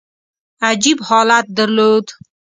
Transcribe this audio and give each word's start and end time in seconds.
عجیب 0.69 0.99
حالت 1.07 1.45
درلود. 1.57 2.05